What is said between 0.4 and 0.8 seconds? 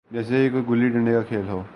یہ کوئی